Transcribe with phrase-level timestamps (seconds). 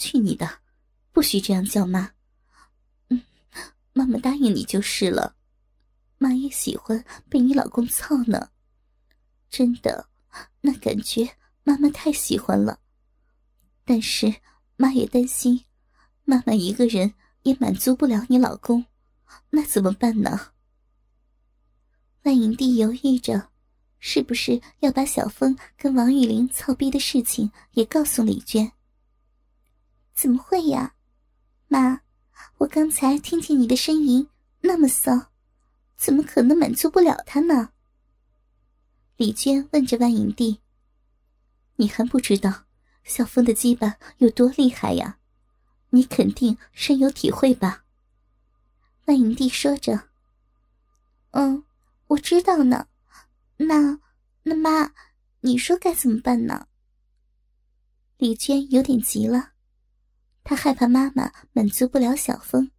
[0.00, 0.60] 去你的，
[1.12, 2.12] 不许这样叫妈。
[3.10, 3.22] 嗯，
[3.92, 5.36] 妈妈答应你就是了。
[6.16, 8.50] 妈也喜欢被你老公操呢，
[9.50, 10.08] 真的，
[10.62, 12.80] 那感觉妈妈太喜欢了。
[13.84, 14.34] 但是
[14.76, 15.64] 妈也担心，
[16.24, 17.12] 妈妈一个人
[17.42, 18.86] 也满足不了你老公，
[19.50, 20.52] 那怎么办呢？
[22.22, 23.50] 万影帝犹豫着，
[23.98, 28.72] 是不是要把小峰跟王玉玲操逼的事情也告诉李娟？
[30.20, 30.96] 怎么会呀，
[31.68, 32.02] 妈，
[32.58, 34.28] 我刚才听见你的呻吟
[34.60, 35.30] 那么骚，
[35.96, 37.70] 怎么可能满足不了他呢？
[39.16, 40.60] 李娟问着万影帝
[41.76, 42.64] ：“你还不知道
[43.02, 45.16] 小峰的鸡巴有多厉害呀？
[45.88, 47.86] 你肯定深有体会吧？”
[49.08, 50.10] 万影帝说着
[51.32, 51.64] ：“嗯。”
[52.08, 52.88] 我知道呢，
[53.56, 53.98] 那
[54.42, 54.92] 那妈，
[55.40, 56.66] 你说该怎么办呢？
[58.18, 59.52] 李娟有点急了，
[60.50, 62.72] 他害怕妈妈满足不了小峰，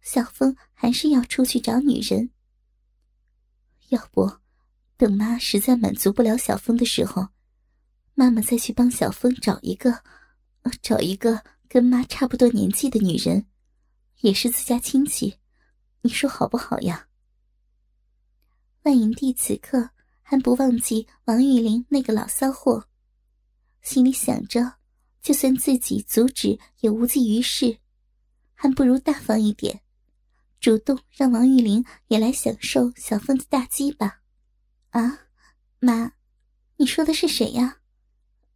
[0.00, 2.30] 小峰还是要出去找女人。
[3.90, 4.38] 要不，
[4.96, 7.28] 等妈实在满足不了小峰的时候，
[8.14, 10.02] 妈妈再去帮小峰找一个，
[10.80, 13.44] 找一个跟妈差不多年纪的女人，
[14.20, 15.38] 也是自家亲戚，
[16.00, 17.08] 你说好不好呀？
[18.84, 19.90] 万影帝此刻
[20.22, 22.88] 还不忘记王玉玲那个老骚货，
[23.82, 24.76] 心里想着，
[25.24, 27.78] 就算自己阻止也无济于事，
[28.52, 29.80] 还不如大方一点，
[30.60, 34.20] 主动让王玉玲也来享受小凤的大鸡吧。
[34.90, 35.20] 啊，
[35.78, 36.12] 妈，
[36.76, 37.78] 你说的是谁呀？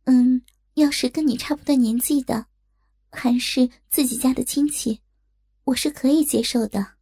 [0.04, 0.42] 嗯，
[0.74, 2.48] 要是跟你差不多年纪的，
[3.10, 5.00] 还是自己家的亲戚，
[5.64, 6.98] 我是可以接受的。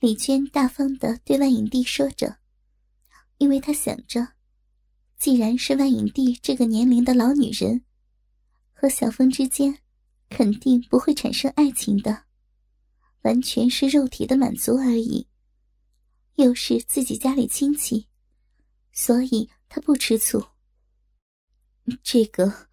[0.00, 2.36] 李娟大方的对万影帝说着，
[3.38, 4.34] 因为她想着，
[5.16, 7.84] 既然是万影帝这个年龄的老女人，
[8.78, 9.78] 和小峰之间
[10.28, 12.24] 肯定不会产生爱情的，
[13.22, 15.26] 完全是肉体的满足而已。
[16.34, 18.06] 又是自己家里亲戚，
[18.92, 20.46] 所以他不吃醋。
[22.02, 22.68] 这个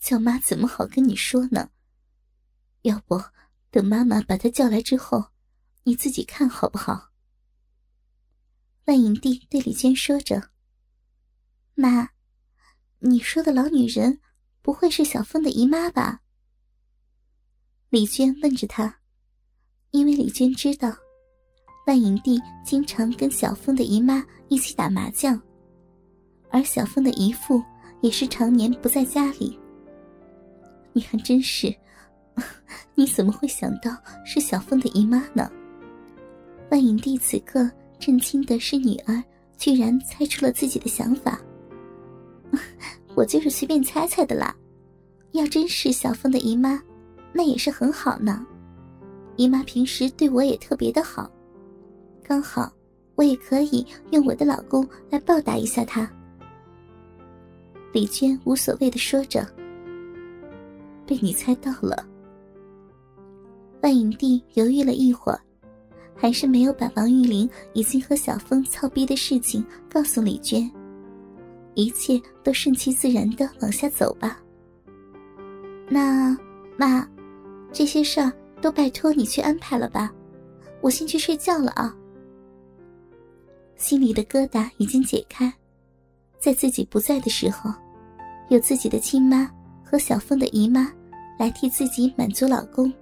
[0.00, 1.68] 叫妈怎么好跟你说呢？
[2.80, 3.22] 要不
[3.70, 5.26] 等妈妈把他叫来之后。
[5.84, 7.10] 你自己看好不好？
[8.84, 10.50] 万影帝对李娟说着
[11.74, 12.10] ：“妈，
[13.00, 14.20] 你说的老女人
[14.62, 16.20] 不会是小峰的姨妈吧？”
[17.90, 18.96] 李娟问着他，
[19.90, 20.90] 因为李娟知道，
[21.86, 25.38] 万影帝经常跟小峰的姨妈一起打麻将，
[26.50, 27.62] 而小峰的姨父
[28.00, 29.58] 也是常年不在家里。
[30.94, 31.74] 你还真是，
[32.94, 33.90] 你怎么会想到
[34.24, 35.50] 是小峰的姨妈呢？
[36.70, 39.22] 万影帝此刻震惊的是，女儿
[39.58, 41.38] 居然猜出了自己的想法。
[43.14, 44.54] 我就是随便猜猜的啦。
[45.32, 46.82] 要真是小凤的姨妈，
[47.32, 48.46] 那也是很好呢。
[49.36, 51.30] 姨妈平时对我也特别的好，
[52.22, 52.72] 刚好
[53.14, 56.10] 我也可以用我的老公来报答一下她。
[57.92, 59.46] 李娟无所谓的说着。
[61.06, 62.06] 被你猜到了。
[63.82, 65.40] 万影帝犹豫了一会儿。
[66.14, 70.70] 还是没有把王玉玲已经和小峰操逼的事情告诉李娟，
[71.74, 74.38] 一切都顺其自然的往下走吧。
[75.88, 76.36] 那
[76.76, 77.06] 妈，
[77.72, 80.12] 这些事儿都拜托你去安排了吧，
[80.80, 81.94] 我先去睡觉了啊。
[83.76, 85.52] 心里的疙瘩已经解开，
[86.38, 87.72] 在自己不在的时候，
[88.48, 89.50] 有自己的亲妈
[89.84, 90.92] 和小凤的姨妈
[91.38, 92.92] 来替自己满足老公，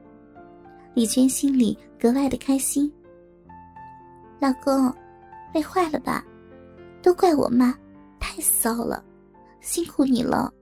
[0.94, 2.90] 李娟心里格外的开心。
[4.40, 4.92] 老公，
[5.52, 6.24] 累坏了吧？
[7.02, 7.74] 都怪我妈，
[8.20, 9.04] 太骚了，
[9.60, 10.52] 辛苦你了。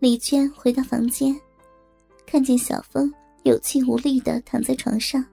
[0.00, 1.34] 李娟回到房间，
[2.26, 3.10] 看见小峰
[3.44, 5.24] 有气无力的躺在床上，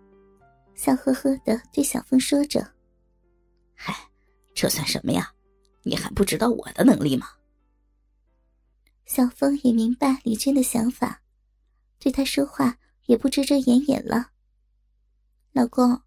[0.76, 2.66] 笑呵呵的对小峰说着
[3.76, 3.94] ：“嗨，
[4.54, 5.30] 这算什么呀？
[5.84, 7.28] 你还不知道我的能力吗？”
[9.06, 11.22] 小峰也明白李娟的想法，
[12.00, 12.78] 对他说话
[13.08, 14.30] 也不遮遮掩掩了。
[15.52, 16.02] 老公。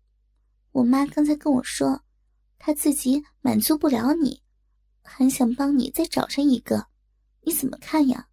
[0.72, 2.02] 我妈刚才跟我说，
[2.58, 4.42] 她自己满足不了你，
[5.04, 6.88] 很想帮你再找上一个，
[7.42, 8.28] 你怎么看呀？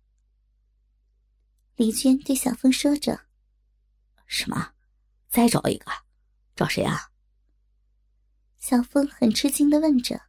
[1.76, 3.28] 李娟对小峰说着
[4.26, 4.72] ：“什么？
[5.30, 5.92] 再找一个？
[6.56, 7.12] 找谁啊？”
[8.58, 10.22] 小峰很吃惊的问着：“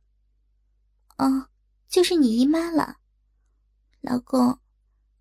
[1.19, 1.49] 哦，
[1.89, 2.99] 就是你姨妈了，
[4.01, 4.59] 老公。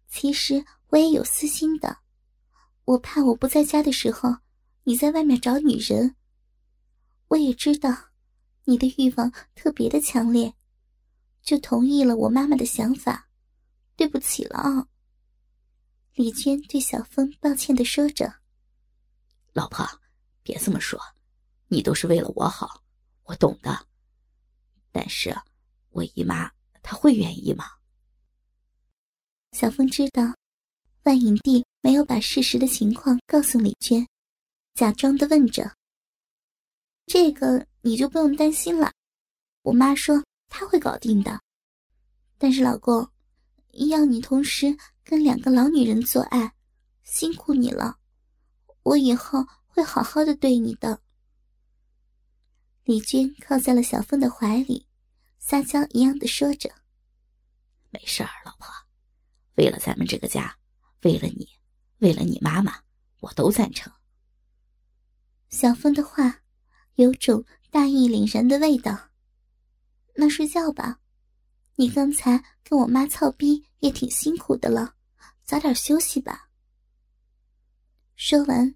[0.07, 1.99] 其实我也有私心的，
[2.83, 4.37] 我怕我不在家的时候，
[4.83, 6.15] 你在外面找女人。”
[7.29, 8.09] 我也知道，
[8.65, 10.53] 你的欲望特别的强烈，
[11.41, 13.27] 就同意了我妈妈的想法。
[13.95, 14.87] 对不起了啊。
[16.15, 18.33] 李娟对小峰抱歉的说着
[19.53, 19.87] ：“老婆，
[20.41, 20.99] 别这么说，
[21.67, 22.83] 你都是为了我好，
[23.23, 23.87] 我懂的。
[24.91, 25.35] 但是，
[25.91, 26.51] 我姨妈
[26.81, 27.65] 她会愿意吗？”
[29.53, 30.23] 小峰知道，
[31.03, 34.07] 万影帝没有把事实的情况告诉李娟，
[34.73, 35.75] 假装的问着
[37.05, 38.91] ：“这个你就不用担心了，
[39.61, 41.41] 我妈说他会搞定的。
[42.37, 43.09] 但是老公，
[43.89, 46.53] 要你同时……”跟两个老女人做爱，
[47.03, 47.97] 辛苦你了。
[48.83, 51.01] 我以后会好好的对你的。
[52.83, 54.87] 李娟靠在了小峰的怀里，
[55.39, 56.71] 撒娇一样的说着
[57.89, 58.67] ：“没事儿，老婆，
[59.55, 60.55] 为了咱们这个家，
[61.01, 61.49] 为了你，
[61.97, 62.79] 为了你妈妈，
[63.19, 63.91] 我都赞成。”
[65.49, 66.41] 小峰的话
[66.95, 69.10] 有种大义凛然的味道。
[70.21, 70.99] 那睡觉吧，
[71.77, 74.93] 你刚才跟我妈操逼也挺辛苦的了。
[75.43, 76.47] 早点休息吧。
[78.15, 78.75] 说完，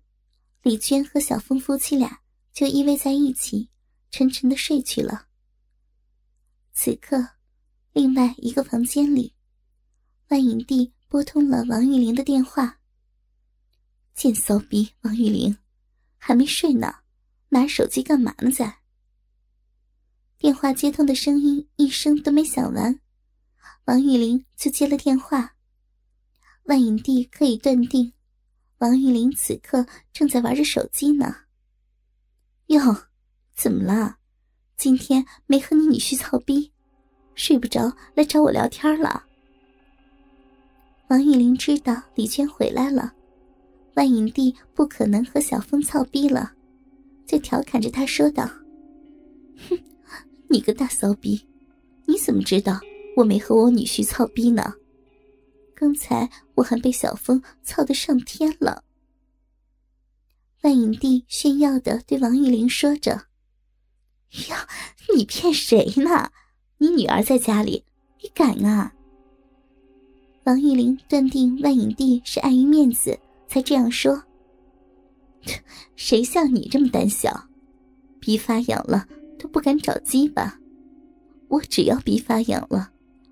[0.64, 2.20] 李娟和小峰夫妻俩
[2.52, 3.70] 就依偎在一起，
[4.10, 5.28] 沉沉的睡去了。
[6.74, 7.24] 此刻，
[7.94, 9.36] 另外一个房间里，
[10.30, 12.80] 万影帝拨通了王玉玲的电话。
[14.16, 15.56] 贱骚逼王玉玲，
[16.18, 16.92] 还没睡呢，
[17.50, 18.50] 拿手机干嘛呢？
[18.50, 18.80] 在。
[20.38, 23.00] 电话接通的声音一声都没响完，
[23.86, 25.56] 王玉玲就接了电话。
[26.64, 28.12] 万影帝可以断定，
[28.80, 31.36] 王玉玲此刻正在玩着手机呢。
[32.68, 32.80] 哟，
[33.56, 34.18] 怎么了？
[34.76, 36.72] 今天没和你女婿操逼，
[37.34, 39.24] 睡不着来找我聊天了。
[41.08, 43.14] 王玉玲知道李娟回来了，
[43.94, 46.52] 万影帝不可能和小峰操逼了，
[47.26, 48.44] 就调侃着他说道
[49.70, 49.80] ：“哼，
[50.56, 51.46] 你个大骚逼，
[52.06, 52.80] 你怎么知道
[53.18, 54.76] 我没和我女婿操逼呢？”
[55.76, 58.86] 刚才我还被小峰操得上天了。
[60.62, 63.26] 万影帝炫耀的对王玉玲说着
[64.48, 64.66] ：“呀，
[65.14, 66.32] 你骗谁呢？
[66.78, 67.84] 你女儿在家里，
[68.24, 68.94] 你敢啊？”
[70.46, 73.20] 王玉玲断定万影帝是碍于面子
[73.50, 74.24] 才这样说。
[75.98, 77.50] 谁像你这么胆小，
[78.22, 79.06] 逼发痒了
[79.46, 80.60] 不敢找鸡吧？
[81.48, 82.92] 我只要鼻发痒了，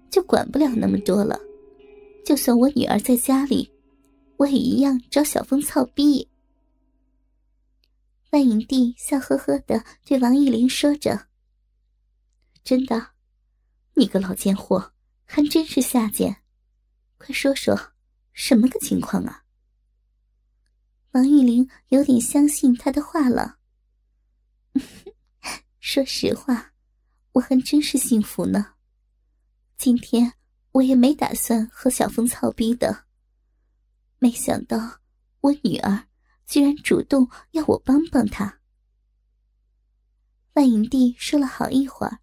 [0.10, 1.40] 就管不了那么多了。
[2.24, 3.70] 就算我女儿在家里，
[4.38, 6.28] 我也一样找小峰操逼。
[8.32, 11.28] 万影帝笑呵呵的对王玉玲说着
[12.64, 13.10] ：“真的，
[13.96, 14.94] 你个老贱货，
[15.26, 16.38] 还真是下贱！
[17.18, 17.80] 快说说，
[18.32, 19.44] 什么个情况啊？”
[21.14, 23.58] 王玉玲有点相信他的话了。
[25.86, 26.72] 说实话，
[27.34, 28.76] 我还真是幸福呢。
[29.78, 30.34] 今天。
[30.72, 33.06] 我也没打算和小峰操逼的，
[34.18, 35.02] 没想到
[35.42, 36.08] 我女儿
[36.48, 38.60] 居然主动要我帮帮她。
[40.54, 42.18] 万影帝说了好一会儿，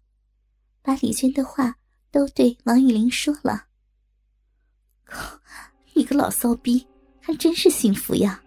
[0.81, 1.77] 把李娟的话
[2.11, 3.67] 都对王玉玲说了。
[5.93, 6.85] 你个老骚逼，
[7.21, 8.43] 还真是幸福呀，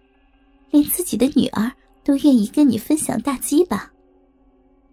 [0.69, 1.71] 连自己的女儿
[2.03, 3.91] 都愿意跟你分享大鸡巴。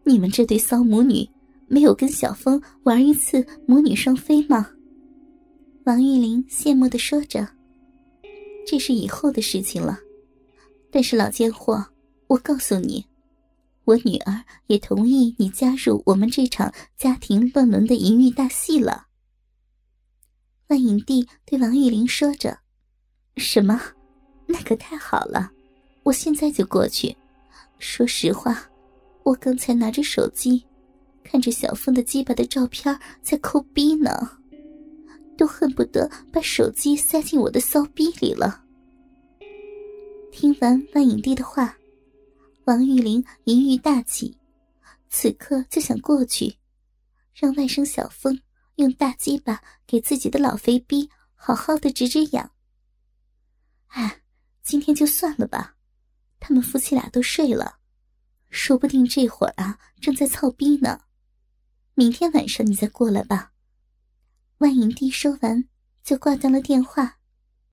[0.04, 1.28] 你们这对骚母女，
[1.68, 4.68] 没有跟小峰玩一次母女双飞吗？
[5.84, 7.48] 王玉玲羡慕的说着
[8.66, 9.98] ：“这是以后的事情了，
[10.90, 11.84] 但是老贱货，
[12.28, 13.04] 我告诉你，
[13.84, 19.06] 我女儿也同意你加入我们这场家庭乱伦的淫欲大戏了。”
[20.68, 22.58] 万影帝对王玉玲说着
[23.36, 23.80] ：“什么？
[24.46, 25.50] 那可太好了，
[26.02, 27.16] 我现在就过去。
[27.78, 28.70] 说实话，
[29.24, 30.64] 我刚才拿着手机，
[31.22, 34.38] 看着小峰的鸡巴的照片，在抠逼呢。”
[35.34, 38.62] 都恨不得把手机塞进我的骚逼里了。
[40.30, 41.76] 听完万影帝的话，
[42.66, 44.36] 王玉玲淫欲大起，
[45.08, 46.54] 此刻就想过去，
[47.34, 48.38] 让外甥小峰
[48.76, 52.50] 用大鸡巴给自己的老肥逼好好的止止痒。
[53.88, 54.20] 哎，
[54.62, 55.74] 今天就算了吧，
[56.38, 57.78] 他们夫妻俩都睡了，
[58.52, 61.00] 说不定这会儿啊正在操逼呢。
[61.94, 63.52] 明天晚上你再过来吧。
[64.58, 65.64] 万影帝说完，
[66.04, 67.18] 就挂断了电话。